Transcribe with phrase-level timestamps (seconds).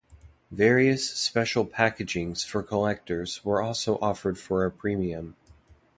[0.49, 5.35] Various special packagings for collectors were also offered for a premium.